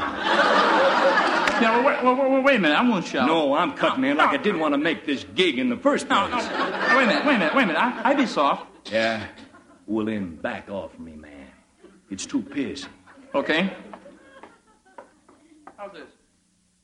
Yeah, 1.61 1.83
well, 1.83 1.85
wait, 1.85 2.05
wait, 2.21 2.31
wait, 2.31 2.45
wait 2.45 2.57
a 2.57 2.59
minute. 2.61 2.79
I 2.79 2.89
won't 2.89 3.05
shout. 3.05 3.27
No, 3.27 3.53
I'm 3.55 3.73
cutting, 3.73 4.03
man, 4.03 4.17
like 4.17 4.29
I 4.31 4.37
didn't 4.37 4.61
want 4.61 4.75
to 4.75 4.79
make 4.79 5.07
this 5.07 5.25
gig 5.35 5.59
in 5.59 5.69
the 5.71 5.77
first 5.77 6.09
No, 6.09 6.29
place. 6.29 6.45
no. 6.49 6.97
Wait 6.97 7.03
a 7.03 7.07
minute. 7.09 7.27
Wait 7.27 7.35
a 7.35 7.39
minute. 7.41 7.55
Wait 7.57 7.63
a 7.65 7.67
minute. 7.67 7.83
I, 7.83 8.11
I 8.11 8.15
be 8.15 8.27
soft. 8.27 8.93
Yeah. 8.93 9.27
Well, 9.89 10.07
then 10.07 10.37
back 10.37 10.71
off 10.71 10.97
me, 11.01 11.17
man. 11.17 11.49
It's 12.11 12.27
too 12.27 12.43
piercing. 12.43 12.91
Okay. 13.35 13.73
How's 15.79 15.93
this? 15.93 16.11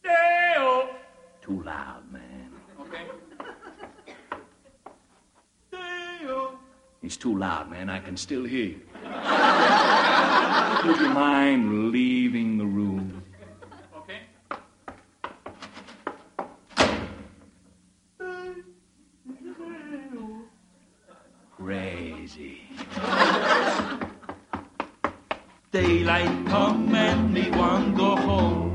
Day-o. 0.04 0.88
Too 1.42 1.62
loud, 1.64 2.12
man. 2.12 2.52
Okay. 2.80 3.02
Day-o. 5.72 6.56
It's 7.02 7.16
too 7.16 7.36
loud, 7.36 7.72
man. 7.72 7.90
I 7.90 7.98
can 7.98 8.16
still 8.16 8.44
hear 8.44 8.66
you. 8.66 8.80
Would 10.86 11.00
you 11.00 11.08
mind 11.08 11.90
leaving 11.90 12.56
the 12.56 12.66
room? 12.66 13.20
Okay. 13.96 14.20
Crazy. 21.56 22.60
Daylight 25.72 26.46
come 26.46 26.94
and 26.94 27.34
me 27.34 27.50
want 27.50 27.96
go 27.96 28.14
home. 28.14 28.73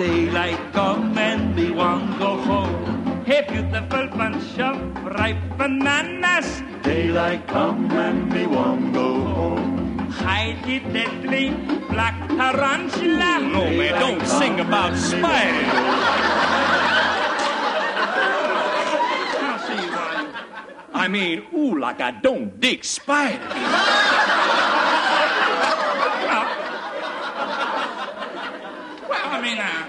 Daylight 0.00 0.72
come 0.72 1.18
and 1.18 1.54
me 1.54 1.70
want 1.72 2.18
go 2.18 2.40
home. 2.40 3.22
Hey, 3.26 3.44
beautiful 3.46 4.08
bunch 4.16 4.58
of 4.58 4.80
ripe 5.04 5.36
bananas. 5.58 6.62
Daylight 6.82 7.46
come 7.46 7.92
and 7.92 8.32
me 8.32 8.46
want 8.46 8.94
go 8.94 9.20
home. 9.20 9.98
Hide 10.08 10.64
the 10.64 10.78
deadly 10.90 11.50
black 11.90 12.16
tarantula. 12.28 13.40
No, 13.52 13.68
man, 13.68 14.00
don't 14.00 14.26
sing 14.26 14.58
about 14.60 14.96
spiders. 14.96 15.68
I 19.36 19.44
don't 19.44 19.60
see 19.68 19.84
why. 19.92 20.32
I 20.94 21.08
mean, 21.08 21.44
ooh, 21.54 21.78
like 21.78 22.00
I 22.00 22.12
don't 22.12 22.58
dig 22.58 22.86
spiders. 22.86 23.38
Well, 29.10 29.26
I 29.26 29.40
mean, 29.42 29.58
uh, 29.58 29.88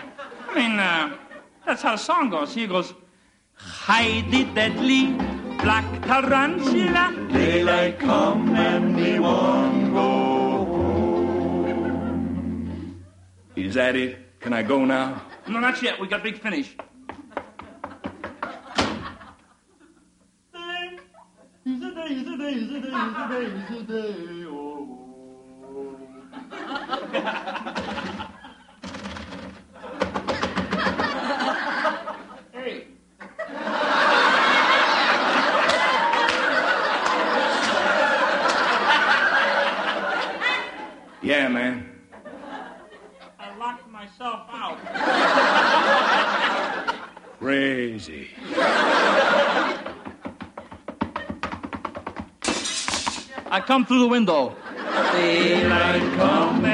I 0.72 0.74
mean, 0.74 0.80
uh, 0.80 1.18
that's 1.66 1.82
how 1.82 1.92
the 1.92 1.98
song 1.98 2.30
goes. 2.30 2.54
He 2.54 2.66
goes, 2.66 2.94
Hide 3.56 4.32
the 4.32 4.46
deadly 4.56 5.12
black 5.60 5.86
tarantula. 6.04 7.14
Daylight 7.30 8.00
come 8.00 8.56
and 8.56 8.96
me 8.96 9.20
want 9.20 9.94
go 9.94 10.62
Is 13.56 13.74
that 13.74 13.98
it? 13.98 14.40
Can 14.40 14.54
I 14.54 14.64
go 14.64 14.86
now? 14.86 15.22
no, 15.48 15.60
not 15.60 15.82
yet. 15.84 16.00
We 16.00 16.08
got 16.08 16.22
a 16.22 16.24
big 16.24 16.40
finish. 16.40 16.78
come 53.72 53.86
through 53.86 54.00
the 54.00 54.08
window. 54.08 54.54
Daylight 55.14 56.02
come 56.18 56.66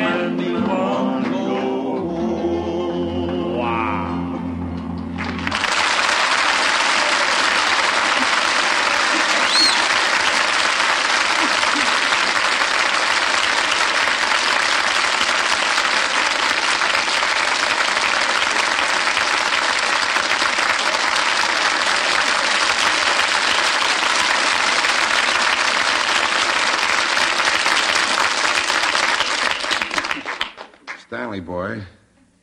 Boy, 31.28 31.82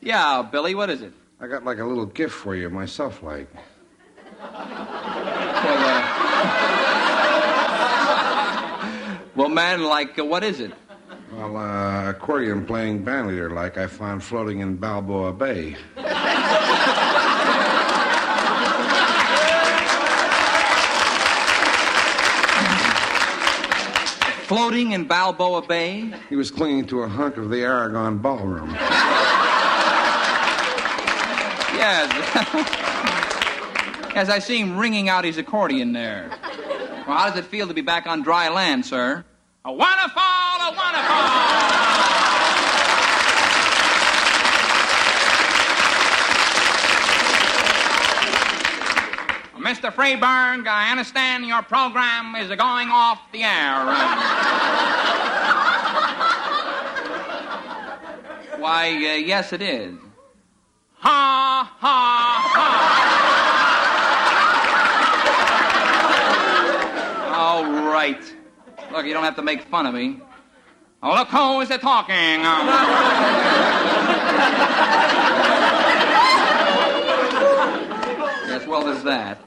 Yeah, 0.03 0.43
Billy, 0.43 0.75
what 0.75 0.91
is 0.91 1.01
it? 1.01 1.13
I 1.41 1.47
got 1.47 1.65
like 1.65 1.79
a 1.79 1.85
little 1.85 2.05
gift 2.05 2.35
for 2.35 2.55
you 2.55 2.69
myself, 2.69 3.23
like. 3.23 3.49
Well, 5.65 5.79
uh... 5.79 6.29
well 9.35 9.49
man, 9.49 9.83
like, 9.85 10.19
uh, 10.19 10.25
what 10.27 10.45
is 10.45 10.61
it? 10.61 10.73
Well, 11.33 11.57
uh, 11.57 12.11
accordion 12.11 12.67
playing 12.67 13.03
band 13.03 13.29
leader, 13.29 13.49
like 13.49 13.79
I 13.79 13.87
found 13.87 14.23
floating 14.23 14.61
in 14.61 14.77
Balboa 14.77 15.33
Bay. 15.33 15.77
Floating 24.45 24.93
in 24.93 25.05
Balboa 25.05 25.63
Bay? 25.63 26.13
He 26.29 26.37
was 26.37 26.51
clinging 26.51 26.85
to 26.89 27.03
a 27.03 27.09
hunk 27.09 27.39
of 27.39 27.49
the 27.49 27.63
Aragon 27.63 28.19
ballroom. 28.19 28.71
Yes. 31.75 32.11
As 34.15 34.29
I 34.29 34.39
see 34.39 34.61
him 34.61 34.77
ringing 34.77 35.09
out 35.09 35.25
his 35.25 35.39
accordion 35.39 35.95
there. 35.95 36.31
Well, 37.07 37.17
how 37.17 37.31
does 37.31 37.39
it 37.39 37.47
feel 37.47 37.67
to 37.69 37.75
be 37.75 37.81
back 37.81 38.07
on 38.07 38.23
dry 38.23 38.51
land, 38.51 38.85
sir? 38.85 39.25
A 39.65 39.73
waterfall, 39.73 40.61
a 40.61 40.75
waterfall! 40.77 41.74
Mr. 49.85 49.93
Freberg, 49.93 50.67
I 50.67 50.91
understand 50.91 51.45
your 51.45 51.61
program 51.61 52.35
is 52.37 52.49
going 52.49 52.89
off 52.89 53.21
the 53.33 53.43
air. 53.43 53.85
Why, 58.59 58.89
uh, 58.89 59.17
yes, 59.17 59.53
it 59.53 59.61
is. 59.61 59.99
Ha, 61.01 61.77
ha, 61.81 62.51
ha. 67.27 67.37
All 67.37 67.65
right. 67.93 68.25
Look, 68.91 69.05
you 69.05 69.13
don't 69.13 69.25
have 69.25 69.37
to 69.37 69.43
make 69.43 69.65
fun 69.65 69.85
of 69.85 69.93
me. 69.93 70.23
Oh, 71.03 71.15
look 71.15 71.29
who 71.29 71.61
is 71.61 71.71
it 71.71 71.83
talking. 71.83 72.15
yes, 78.49 78.67
well, 78.67 78.83
there's 78.83 79.03
that. 79.03 79.44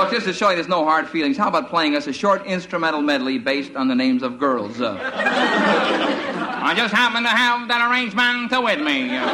Look, 0.00 0.12
just 0.12 0.24
to 0.24 0.32
show 0.32 0.48
you 0.48 0.56
there's 0.56 0.66
no 0.66 0.82
hard 0.84 1.10
feelings, 1.10 1.36
how 1.36 1.48
about 1.48 1.68
playing 1.68 1.94
us 1.94 2.06
a 2.06 2.12
short 2.14 2.46
instrumental 2.46 3.02
medley 3.02 3.36
based 3.36 3.76
on 3.76 3.86
the 3.86 3.94
names 3.94 4.22
of 4.22 4.38
girls? 4.38 4.80
Uh, 4.80 4.98
I 6.62 6.72
just 6.74 6.94
happen 6.94 7.22
to 7.22 7.28
have 7.28 7.68
that 7.68 7.90
arrangement 7.90 8.50
with 8.50 8.80
me. 8.80 9.14
Uh, 9.14 9.26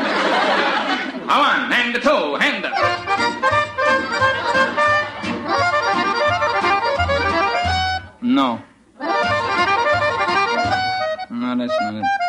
a 1.22 1.38
one 1.38 1.72
and 1.72 1.94
a 1.94 2.00
two 2.00 2.34
and 2.42 2.64
a... 2.64 2.70
No. 8.20 8.60
No, 11.30 11.56
that's 11.56 11.80
not 11.80 11.94
it. 11.94 12.25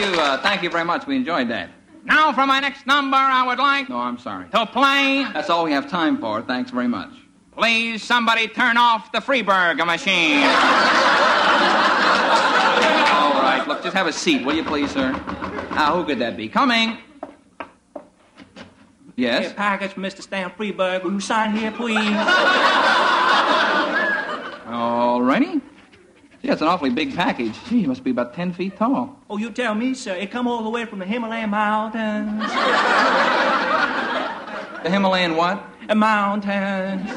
You, 0.00 0.06
uh, 0.14 0.40
thank 0.40 0.62
you 0.62 0.70
very 0.70 0.84
much. 0.84 1.06
We 1.06 1.14
enjoyed 1.14 1.50
that. 1.50 1.68
Now, 2.04 2.32
for 2.32 2.46
my 2.46 2.58
next 2.58 2.86
number, 2.86 3.18
I 3.18 3.46
would 3.46 3.58
like. 3.58 3.90
No, 3.90 3.98
I'm 3.98 4.16
sorry. 4.16 4.48
To 4.48 4.64
play. 4.64 5.26
That's 5.34 5.50
all 5.50 5.62
we 5.62 5.72
have 5.72 5.90
time 5.90 6.16
for. 6.16 6.40
Thanks 6.40 6.70
very 6.70 6.88
much. 6.88 7.10
Please, 7.54 8.02
somebody 8.02 8.48
turn 8.48 8.78
off 8.78 9.12
the 9.12 9.18
Freberg 9.18 9.76
machine. 9.84 10.38
all 10.38 10.48
right, 13.42 13.62
look, 13.68 13.82
just 13.82 13.94
have 13.94 14.06
a 14.06 14.12
seat, 14.12 14.42
will 14.46 14.54
you, 14.56 14.64
please, 14.64 14.90
sir? 14.90 15.12
Now, 15.72 15.96
who 15.96 16.04
could 16.06 16.18
that 16.20 16.34
be? 16.34 16.48
Coming. 16.48 16.96
Yes. 19.16 19.48
Here, 19.48 19.54
package 19.54 19.90
for 19.90 20.00
Mr. 20.00 20.22
Stan 20.22 20.48
Freberg. 20.48 21.04
Will 21.04 21.12
you 21.12 21.20
sign 21.20 21.54
here, 21.54 21.72
please? 21.72 21.98
All 24.66 25.20
righty. 25.20 25.59
Yeah, 26.42 26.52
it's 26.52 26.62
an 26.62 26.68
awfully 26.68 26.90
big 26.90 27.14
package. 27.14 27.54
Gee, 27.68 27.84
it 27.84 27.86
must 27.88 28.02
be 28.02 28.10
about 28.10 28.32
10 28.34 28.52
feet 28.54 28.76
tall. 28.76 29.18
Oh, 29.28 29.36
you 29.36 29.50
tell 29.50 29.74
me, 29.74 29.92
sir. 29.94 30.14
It 30.14 30.30
come 30.30 30.48
all 30.48 30.62
the 30.62 30.70
way 30.70 30.86
from 30.86 30.98
the 30.98 31.04
Himalayan 31.04 31.50
mountains. 31.50 32.40
The 34.82 34.88
Himalayan 34.90 35.36
what? 35.36 35.62
The 35.86 35.94
mountains. 35.94 37.10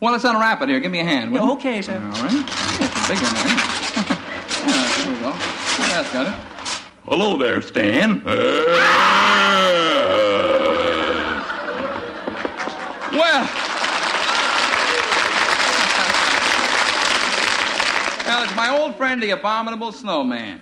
Well, 0.00 0.12
let's 0.12 0.22
unwrap 0.22 0.62
it 0.62 0.68
here. 0.68 0.78
Give 0.78 0.92
me 0.92 1.00
a 1.00 1.04
hand. 1.04 1.32
will 1.32 1.40
Yeah, 1.40 1.46
you? 1.46 1.52
okay, 1.54 1.82
sir. 1.82 1.94
All 1.94 2.22
right. 2.22 2.32
Yeah, 2.32 2.86
it's 2.86 3.04
a 3.04 3.08
big 3.08 3.18
one 3.20 3.34
there. 3.34 3.56
yeah, 4.68 4.86
there 4.94 5.12
we 5.12 5.18
go. 5.20 5.32
That's 5.88 6.12
got 6.12 6.26
it. 6.28 6.34
Hello 7.08 7.36
there, 7.36 7.60
Stan. 7.62 8.22
Uh. 8.24 8.64
Well. 13.10 13.48
Well, 18.26 18.42
it's 18.44 18.47
my 18.58 18.76
old 18.76 18.96
friend, 18.96 19.22
the 19.22 19.30
abominable 19.30 19.92
snowman. 19.92 20.60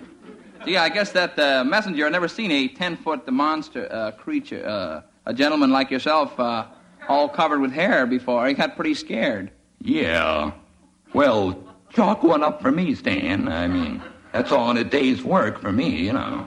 Gee, 0.63 0.77
I 0.77 0.87
guess 0.87 1.11
that 1.13 1.37
uh, 1.39 1.63
messenger 1.63 2.03
had 2.03 2.11
never 2.11 2.27
seen 2.27 2.51
a 2.51 2.67
ten-foot 2.67 3.27
monster 3.31 3.91
uh, 3.91 4.11
creature, 4.11 4.63
uh, 4.67 5.01
a 5.25 5.33
gentleman 5.33 5.71
like 5.71 5.89
yourself, 5.89 6.39
uh, 6.39 6.65
all 7.09 7.27
covered 7.27 7.59
with 7.59 7.71
hair 7.71 8.05
before. 8.05 8.47
He 8.47 8.53
got 8.53 8.75
pretty 8.75 8.93
scared. 8.93 9.49
Yeah. 9.81 10.51
Well, 11.13 11.59
chalk 11.91 12.21
one 12.21 12.43
up 12.43 12.61
for 12.61 12.71
me, 12.71 12.93
Stan. 12.93 13.47
I 13.47 13.67
mean, 13.67 14.03
that's 14.31 14.51
all 14.51 14.69
in 14.69 14.77
a 14.77 14.83
day's 14.83 15.23
work 15.23 15.59
for 15.59 15.71
me, 15.71 15.89
you 15.89 16.13
know. 16.13 16.45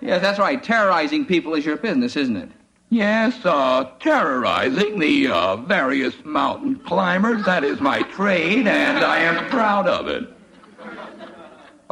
Yes, 0.00 0.20
that's 0.20 0.40
right. 0.40 0.60
Terrorizing 0.60 1.26
people 1.26 1.54
is 1.54 1.64
your 1.64 1.76
business, 1.76 2.16
isn't 2.16 2.36
it? 2.36 2.50
Yes, 2.90 3.38
uh, 3.44 3.84
terrorizing 4.00 4.98
the 4.98 5.28
uh, 5.28 5.56
various 5.56 6.14
mountain 6.24 6.80
climbers. 6.80 7.44
That 7.46 7.62
is 7.62 7.80
my 7.80 8.02
trade, 8.02 8.66
and 8.66 8.98
I 9.04 9.18
am 9.18 9.48
proud 9.48 9.86
of 9.86 10.08
it. 10.08 10.28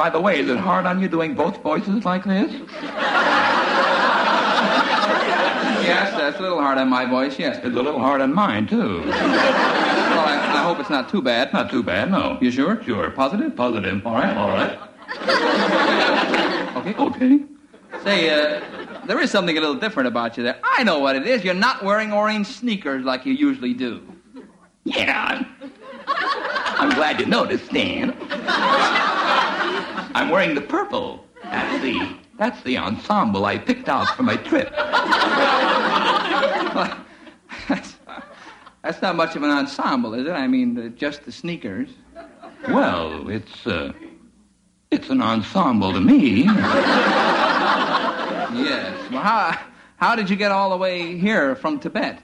By 0.01 0.09
the 0.09 0.19
way, 0.19 0.39
is 0.39 0.49
it 0.49 0.57
hard 0.57 0.87
on 0.87 0.99
you 0.99 1.07
doing 1.07 1.35
both 1.35 1.61
voices 1.61 2.03
like 2.05 2.23
this? 2.23 2.51
Yes, 5.85 6.17
that's 6.17 6.39
a 6.39 6.41
little 6.41 6.59
hard 6.59 6.79
on 6.79 6.89
my 6.89 7.05
voice, 7.05 7.37
yes. 7.37 7.57
It's 7.57 7.67
a 7.67 7.69
little 7.69 7.99
hard 7.99 8.19
on 8.19 8.33
mine, 8.33 8.65
too. 8.65 9.03
Well, 9.05 9.13
I, 10.27 10.53
I 10.55 10.63
hope 10.63 10.79
it's 10.79 10.89
not 10.89 11.07
too 11.07 11.21
bad. 11.21 11.53
Not 11.53 11.69
too 11.69 11.83
bad, 11.83 12.09
no. 12.09 12.39
You 12.41 12.49
sure? 12.49 12.83
Sure. 12.83 13.11
Positive? 13.11 13.55
Positive. 13.55 14.03
All 14.03 14.15
right, 14.15 14.35
all 14.35 14.47
right. 14.47 14.79
Okay. 16.77 16.95
Okay. 16.95 17.43
Say, 18.03 18.31
uh, 18.31 18.59
there 19.05 19.19
is 19.19 19.29
something 19.29 19.55
a 19.55 19.61
little 19.61 19.75
different 19.75 20.07
about 20.07 20.35
you 20.35 20.41
there. 20.41 20.57
I 20.63 20.83
know 20.83 20.97
what 20.97 21.15
it 21.15 21.27
is. 21.27 21.43
You're 21.43 21.53
not 21.53 21.83
wearing 21.83 22.11
orange 22.11 22.47
sneakers 22.47 23.05
like 23.05 23.23
you 23.27 23.33
usually 23.33 23.75
do. 23.75 24.01
Yeah. 24.83 25.45
I'm 26.07 26.89
glad 26.95 27.19
you 27.19 27.27
noticed, 27.27 27.67
Stan. 27.67 28.15
I'm 30.13 30.29
wearing 30.29 30.55
the 30.55 30.61
purple. 30.61 31.25
That's 31.43 31.81
the 31.83 32.15
that's 32.37 32.61
the 32.63 32.77
ensemble 32.77 33.45
I 33.45 33.57
picked 33.57 33.89
out 33.89 34.07
for 34.15 34.23
my 34.23 34.35
trip. 34.37 34.71
that's, 37.67 37.95
that's 38.83 39.01
not 39.01 39.15
much 39.15 39.35
of 39.35 39.43
an 39.43 39.49
ensemble, 39.51 40.13
is 40.13 40.25
it? 40.27 40.31
I 40.31 40.47
mean, 40.47 40.93
just 40.97 41.23
the 41.25 41.31
sneakers. 41.31 41.89
Well, 42.67 43.29
it's 43.29 43.67
uh 43.67 43.93
it's 44.89 45.09
an 45.09 45.21
ensemble 45.21 45.93
to 45.93 46.01
me. 46.01 46.47
Yes. 48.53 49.11
Well, 49.11 49.21
how, 49.21 49.57
how 49.97 50.15
did 50.15 50.29
you 50.29 50.35
get 50.35 50.51
all 50.51 50.71
the 50.71 50.77
way 50.77 51.17
here 51.17 51.55
from 51.55 51.79
Tibet? 51.79 52.21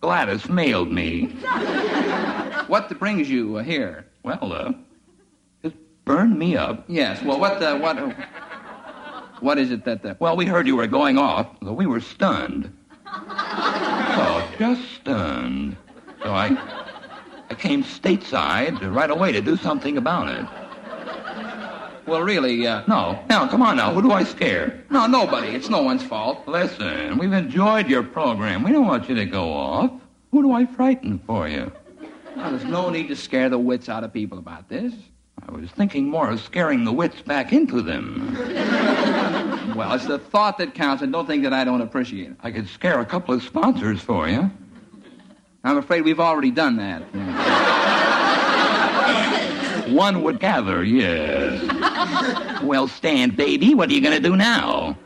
Gladys 0.00 0.48
mailed 0.48 0.90
me. 0.90 1.34
What 2.68 2.96
brings 2.98 3.28
you 3.28 3.58
here? 3.58 4.06
Well, 4.22 4.52
uh, 4.52 4.72
burned 6.04 6.38
me 6.38 6.56
up. 6.56 6.84
Yes. 6.88 7.22
Well, 7.22 7.38
what 7.40 7.60
the 7.60 7.76
what 7.76 7.96
what 9.42 9.58
is 9.58 9.70
it 9.70 9.84
that 9.84 10.02
the 10.02 10.16
Well, 10.20 10.36
we 10.36 10.46
heard 10.46 10.66
you 10.66 10.76
were 10.76 10.86
going 10.86 11.18
off, 11.18 11.46
so 11.62 11.72
we 11.72 11.86
were 11.86 12.00
stunned. 12.00 12.72
Oh, 13.06 14.48
just 14.58 14.82
stunned. 14.92 15.76
So 16.22 16.30
I, 16.32 16.56
I 17.50 17.54
came 17.54 17.82
stateside 17.82 18.80
right 18.94 19.10
away 19.10 19.32
to 19.32 19.40
do 19.40 19.56
something 19.56 19.96
about 19.98 20.28
it. 20.28 20.46
well, 22.06 22.22
really, 22.22 22.66
uh, 22.66 22.82
No, 22.86 23.22
now 23.28 23.48
come 23.48 23.60
on 23.62 23.76
now. 23.76 23.92
Who 23.92 24.02
do 24.02 24.12
I 24.12 24.24
scare? 24.24 24.84
no, 24.90 25.06
nobody. 25.06 25.48
It's 25.48 25.68
no 25.68 25.82
one's 25.82 26.02
fault. 26.02 26.46
Listen, 26.46 27.18
we've 27.18 27.32
enjoyed 27.32 27.88
your 27.88 28.02
program. 28.02 28.62
We 28.62 28.72
don't 28.72 28.86
want 28.86 29.08
you 29.08 29.14
to 29.16 29.26
go 29.26 29.52
off. 29.52 29.90
Who 30.30 30.42
do 30.42 30.52
I 30.52 30.64
frighten 30.64 31.18
for 31.26 31.48
you? 31.48 31.70
Now, 32.36 32.50
there's 32.50 32.64
no 32.64 32.88
need 32.88 33.08
to 33.08 33.16
scare 33.16 33.48
the 33.50 33.58
wits 33.58 33.88
out 33.90 34.04
of 34.04 34.12
people 34.12 34.38
about 34.38 34.68
this. 34.68 34.94
I 35.48 35.52
was 35.52 35.70
thinking 35.70 36.08
more 36.08 36.30
of 36.30 36.40
scaring 36.40 36.84
the 36.84 36.92
wits 36.92 37.20
back 37.22 37.52
into 37.52 37.82
them. 37.82 38.36
Well, 39.76 39.92
it's 39.94 40.06
the 40.06 40.18
thought 40.18 40.58
that 40.58 40.74
counts, 40.74 41.02
and 41.02 41.12
don't 41.12 41.26
think 41.26 41.44
that 41.44 41.52
I 41.54 41.64
don't 41.64 41.80
appreciate 41.80 42.32
it. 42.32 42.36
I 42.42 42.50
could 42.50 42.68
scare 42.68 43.00
a 43.00 43.06
couple 43.06 43.34
of 43.34 43.42
sponsors 43.42 44.00
for 44.00 44.28
you. 44.28 44.50
I'm 45.64 45.78
afraid 45.78 46.02
we've 46.02 46.20
already 46.20 46.50
done 46.50 46.76
that. 46.76 47.02
One 49.88 50.22
would 50.24 50.40
gather, 50.40 50.84
yes. 50.84 51.62
well, 52.62 52.86
Stan, 52.86 53.30
baby, 53.30 53.72
what 53.74 53.88
are 53.88 53.92
you 53.94 54.02
going 54.02 54.14
to 54.14 54.20
do 54.28 54.36
now? 54.36 54.96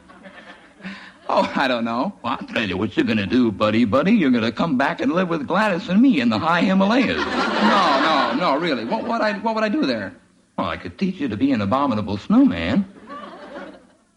Oh, 1.29 1.51
I 1.55 1.69
don't 1.69 1.85
know. 1.85 2.13
Well, 2.23 2.39
I'll 2.41 2.47
tell 2.49 2.69
you 2.69 2.77
what 2.77 2.97
you're 2.97 3.07
going 3.07 3.19
to 3.19 3.27
do, 3.27 3.53
buddy, 3.53 3.85
buddy. 3.85 4.13
You're 4.13 4.31
going 4.31 4.45
to 4.45 4.53
come 4.53 4.77
back 4.79 5.01
and 5.01 5.13
live 5.13 5.29
with 5.29 5.47
Gladys 5.47 5.89
and 5.89 6.01
me 6.01 6.21
in 6.21 6.29
the 6.29 6.39
high 6.39 6.63
Himalayas. 6.63 7.25
No, 7.57 8.01
no, 8.01 8.35
no, 8.35 8.57
really. 8.61 8.85
What 8.85 9.05
would 9.05 9.21
I, 9.21 9.39
what 9.39 9.55
would 9.55 9.65
I 9.65 9.69
do 9.69 9.87
there? 9.87 10.15
Well, 10.57 10.69
I 10.69 10.77
could 10.77 10.99
teach 10.99 11.17
you 11.17 11.29
to 11.29 11.37
be 11.37 11.53
an 11.53 11.61
abominable 11.61 12.17
snowman. 12.17 12.87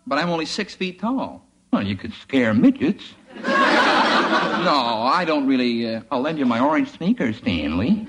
But 0.08 0.18
I'm 0.18 0.30
only 0.30 0.46
six 0.46 0.74
feet 0.74 1.00
tall. 1.00 1.46
Well, 1.72 1.86
you 1.86 1.96
could 1.96 2.14
scare 2.14 2.54
midgets. 2.54 3.04
No, 3.36 3.46
I 3.46 5.24
don't 5.26 5.48
really. 5.48 5.96
Uh... 5.96 6.02
I'll 6.12 6.22
lend 6.22 6.40
you 6.40 6.46
my 6.46 6.60
orange 6.60 6.90
sneakers, 6.90 7.38
Stanley. 7.38 8.08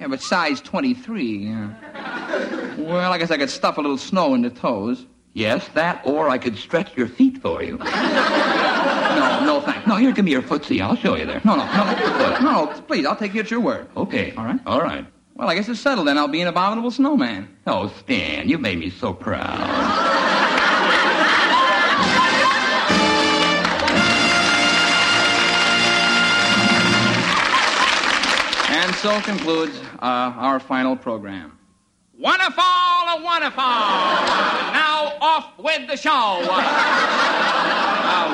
Yeah, 0.00 0.08
but 0.08 0.20
size 0.20 0.60
23. 0.60 1.24
Yeah. 1.24 2.76
Well, 2.78 3.12
I 3.12 3.18
guess 3.18 3.30
I 3.30 3.36
could 3.36 3.50
stuff 3.50 3.78
a 3.78 3.80
little 3.80 3.98
snow 3.98 4.34
in 4.34 4.42
the 4.42 4.50
toes. 4.50 5.06
Yes, 5.34 5.68
that, 5.74 6.02
or 6.04 6.28
I 6.28 6.38
could 6.38 6.56
stretch 6.58 6.96
your 6.96 7.06
feet 7.08 7.40
for 7.40 7.62
you. 7.62 7.78
No, 7.78 9.44
no, 9.44 9.60
thanks. 9.64 9.86
No, 9.86 9.96
here, 9.96 10.12
give 10.12 10.24
me 10.24 10.30
your 10.30 10.42
footsie. 10.42 10.80
I'll 10.80 10.96
show 10.96 11.16
you 11.16 11.24
there. 11.26 11.40
No, 11.44 11.54
no, 11.56 11.64
no, 11.64 12.38
no, 12.40 12.82
please, 12.86 13.06
I'll 13.06 13.16
take 13.16 13.34
you 13.34 13.40
at 13.40 13.50
your 13.50 13.60
word. 13.60 13.88
Okay. 13.96 14.32
All 14.36 14.44
right. 14.44 14.60
All 14.66 14.80
right. 14.80 15.06
Well, 15.34 15.48
I 15.48 15.54
guess 15.54 15.68
it's 15.68 15.80
settled 15.80 16.06
then. 16.08 16.18
I'll 16.18 16.28
be 16.28 16.42
an 16.42 16.48
abominable 16.48 16.90
snowman. 16.90 17.48
Oh, 17.66 17.92
Stan, 18.00 18.48
you 18.48 18.58
made 18.58 18.78
me 18.78 18.90
so 18.90 19.12
proud. 19.14 19.58
And 28.70 28.94
so 28.96 29.20
concludes 29.22 29.78
uh, 30.00 30.32
our 30.36 30.60
final 30.60 30.96
program. 30.96 31.58
Wonderful, 32.18 32.62
wonderful. 33.22 33.62
now 33.62 35.16
off 35.20 35.58
with 35.58 35.88
the 35.88 35.96
show. 35.96 36.10
All 36.10 36.42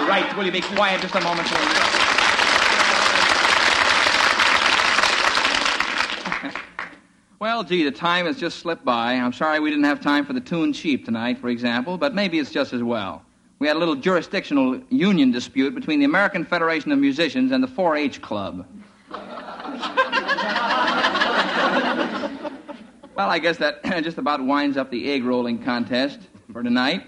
right, 0.09 0.35
will 0.37 0.45
you 0.45 0.53
be 0.53 0.61
quiet 0.61 1.01
just 1.01 1.15
a 1.15 1.21
moment, 1.21 1.49
please? 1.49 1.88
Well, 7.39 7.63
gee, 7.63 7.85
the 7.85 7.91
time 7.91 8.27
has 8.27 8.39
just 8.39 8.59
slipped 8.59 8.85
by. 8.85 9.15
I'm 9.15 9.33
sorry 9.33 9.61
we 9.61 9.71
didn't 9.71 9.85
have 9.85 10.01
time 10.01 10.25
for 10.25 10.33
the 10.33 10.41
tune 10.41 10.73
sheep 10.73 11.05
tonight, 11.05 11.39
for 11.39 11.49
example, 11.49 11.97
but 11.97 12.15
maybe 12.15 12.39
it's 12.39 12.51
just 12.51 12.73
as 12.73 12.83
well. 12.83 13.23
We 13.59 13.67
had 13.67 13.77
a 13.77 13.79
little 13.79 13.97
jurisdictional 13.97 14.81
union 14.89 15.31
dispute 15.31 15.75
between 15.75 15.99
the 15.99 16.05
American 16.05 16.45
Federation 16.45 16.93
of 16.93 16.99
Musicians 16.99 17.53
and 17.53 17.63
the 17.63 17.69
4-H 17.69 18.23
Club. 18.23 18.67
Well, 23.19 23.31
I 23.31 23.41
guess 23.41 23.57
that 23.57 23.83
just 24.05 24.19
about 24.19 24.41
winds 24.41 24.77
up 24.77 24.93
the 24.93 25.11
egg 25.11 25.25
rolling 25.25 25.61
contest 25.65 26.21
for 26.53 26.63
tonight. 26.63 27.05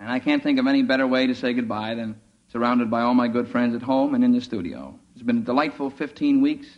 And 0.00 0.10
I 0.10 0.18
can't 0.18 0.42
think 0.42 0.58
of 0.58 0.66
any 0.66 0.82
better 0.82 1.06
way 1.06 1.26
to 1.26 1.34
say 1.34 1.52
goodbye 1.52 1.94
than 1.96 2.18
surrounded 2.50 2.90
by 2.90 3.02
all 3.02 3.12
my 3.12 3.28
good 3.28 3.46
friends 3.46 3.74
at 3.74 3.82
home 3.82 4.14
and 4.14 4.24
in 4.24 4.32
the 4.32 4.40
studio. 4.40 4.98
It's 5.12 5.22
been 5.22 5.36
a 5.36 5.42
delightful 5.42 5.90
15 5.90 6.40
weeks. 6.40 6.77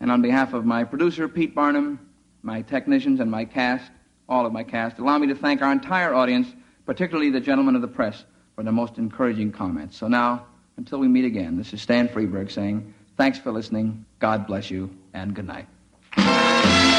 And 0.00 0.10
on 0.10 0.22
behalf 0.22 0.52
of 0.52 0.64
my 0.64 0.84
producer, 0.84 1.28
Pete 1.28 1.54
Barnum, 1.54 1.98
my 2.42 2.62
technicians, 2.62 3.20
and 3.20 3.30
my 3.30 3.44
cast, 3.44 3.90
all 4.28 4.46
of 4.46 4.52
my 4.52 4.62
cast, 4.62 4.98
allow 4.98 5.18
me 5.18 5.26
to 5.28 5.34
thank 5.34 5.62
our 5.62 5.72
entire 5.72 6.14
audience, 6.14 6.48
particularly 6.84 7.30
the 7.30 7.40
gentlemen 7.40 7.74
of 7.74 7.82
the 7.82 7.88
press, 7.88 8.24
for 8.54 8.62
their 8.62 8.72
most 8.72 8.98
encouraging 8.98 9.52
comments. 9.52 9.96
So 9.96 10.08
now, 10.08 10.46
until 10.76 10.98
we 10.98 11.08
meet 11.08 11.24
again, 11.24 11.56
this 11.56 11.72
is 11.72 11.82
Stan 11.82 12.08
Freberg 12.08 12.50
saying, 12.50 12.94
thanks 13.16 13.38
for 13.38 13.52
listening, 13.52 14.04
God 14.18 14.46
bless 14.46 14.70
you, 14.70 14.90
and 15.14 15.34
good 15.34 15.46
night. 15.46 16.95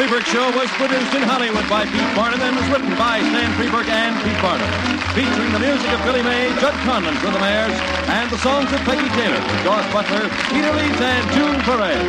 Freberg 0.00 0.24
Show 0.24 0.48
was 0.56 0.70
produced 0.80 1.12
in 1.12 1.20
Hollywood 1.20 1.68
by 1.68 1.84
Pete 1.84 2.16
Barnum 2.16 2.40
and 2.40 2.56
was 2.56 2.66
written 2.70 2.88
by 2.96 3.20
Stan 3.20 3.52
Freberg 3.52 3.84
and 3.84 4.16
Pete 4.24 4.40
Barnum. 4.40 4.66
Featuring 5.12 5.52
the 5.52 5.58
music 5.58 5.92
of 5.92 6.02
Billy 6.04 6.22
May, 6.22 6.48
Jud 6.56 6.72
Conlon 6.88 7.14
for 7.20 7.30
the 7.30 7.38
Mayors, 7.38 7.76
and 8.08 8.30
the 8.30 8.38
songs 8.38 8.72
of 8.72 8.80
Peggy 8.88 9.10
Taylor 9.10 9.36
Daws 9.62 9.84
Butler, 9.92 10.30
Peter 10.48 10.72
Leeds, 10.72 11.00
and 11.04 11.30
June 11.36 11.60
Foray. 11.68 12.00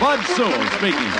Bud 0.00 0.24
Sewell 0.32 0.64
speaking. 0.80 1.12